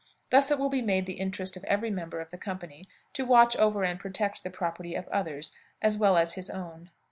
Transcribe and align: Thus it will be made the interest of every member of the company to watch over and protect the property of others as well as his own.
Thus 0.31 0.49
it 0.49 0.57
will 0.57 0.69
be 0.71 0.81
made 0.81 1.05
the 1.05 1.19
interest 1.19 1.55
of 1.55 1.63
every 1.65 1.91
member 1.91 2.21
of 2.21 2.31
the 2.31 2.37
company 2.39 2.87
to 3.13 3.23
watch 3.23 3.55
over 3.57 3.83
and 3.83 3.99
protect 3.99 4.41
the 4.43 4.49
property 4.49 4.95
of 4.95 5.07
others 5.09 5.55
as 5.79 5.95
well 5.95 6.17
as 6.17 6.33
his 6.33 6.49
own. 6.49 6.89